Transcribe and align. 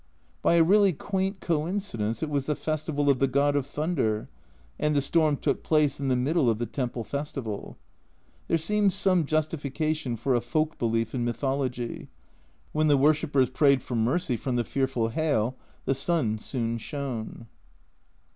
By 0.41 0.55
a 0.55 0.63
really 0.63 0.93
quaint 0.93 1.41
coincidence 1.41 2.23
it 2.23 2.29
was 2.31 2.47
the 2.47 2.55
Festival 2.55 3.07
of 3.07 3.19
the 3.19 3.27
God 3.27 3.55
of 3.55 3.67
Thunder, 3.67 4.29
and 4.79 4.95
the 4.95 4.99
storm 4.99 5.37
took 5.37 5.61
place 5.61 5.99
in 5.99 6.07
the 6.07 6.15
middle 6.15 6.49
of 6.49 6.57
the 6.57 6.65
temple 6.65 7.03
festival. 7.03 7.77
There 8.47 8.57
seems 8.57 8.95
some 8.95 9.27
justification 9.27 10.15
for 10.15 10.33
a 10.33 10.41
folk 10.41 10.79
belief 10.79 11.13
in 11.13 11.23
mythology. 11.23 12.09
When 12.71 12.87
the 12.87 12.97
worshippers 12.97 13.51
prayed 13.51 13.83
for 13.83 13.93
mercy 13.93 14.37
from 14.37 14.55
the 14.55 14.63
fearful 14.63 15.09
hail, 15.09 15.55
the 15.85 15.93
sun 15.93 16.39
soon 16.39 16.79
shone. 16.79 17.45